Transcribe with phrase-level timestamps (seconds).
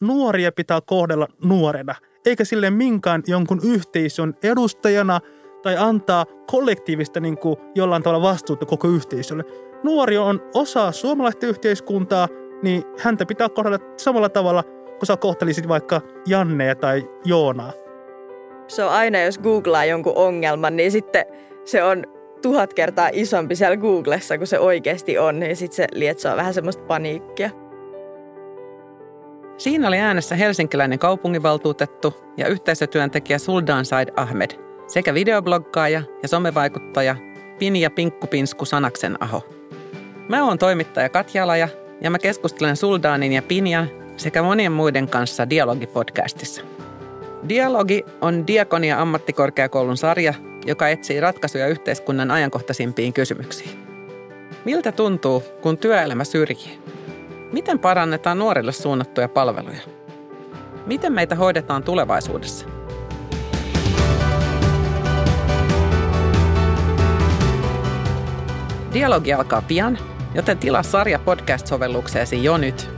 [0.00, 1.94] nuoria pitää kohdella nuorena,
[2.26, 5.20] eikä sille minkään jonkun yhteisön edustajana
[5.62, 9.44] tai antaa kollektiivista niin kuin jollain tavalla vastuuta koko yhteisölle.
[9.84, 12.28] Nuori on osa suomalaista yhteiskuntaa,
[12.62, 14.62] niin häntä pitää kohdella samalla tavalla,
[14.98, 17.72] kun sä kohtelisit vaikka Jannea tai Joonaa.
[18.68, 21.24] Se on aina, jos googlaa jonkun ongelman, niin sitten
[21.64, 22.04] se on
[22.42, 26.82] tuhat kertaa isompi siellä Googlessa kuin se oikeasti on, niin sitten se lietsoo vähän semmoista
[26.82, 27.65] paniikkia.
[29.58, 34.50] Siinä oli äänessä helsinkiläinen kaupunginvaltuutettu ja yhteisötyöntekijä Suldan Said Ahmed
[34.86, 37.16] sekä videobloggaaja ja somevaikuttaja
[37.58, 39.42] Pinja Pinkkupinsku Sanaksen Aho.
[40.28, 41.68] Mä oon toimittaja Katja Laja
[42.00, 46.64] ja mä keskustelen Suldanin ja Pinjan sekä monien muiden kanssa Dialogi-podcastissa.
[47.48, 50.34] Dialogi on Diakonia ammattikorkeakoulun sarja,
[50.66, 53.70] joka etsii ratkaisuja yhteiskunnan ajankohtaisimpiin kysymyksiin.
[54.64, 56.78] Miltä tuntuu, kun työelämä syrjii?
[57.56, 59.80] Miten parannetaan nuorille suunnattuja palveluja?
[60.86, 62.66] Miten meitä hoidetaan tulevaisuudessa?
[68.92, 69.98] Dialogi alkaa pian,
[70.34, 72.95] joten tilaa sarja podcast-sovellukseesi jo nyt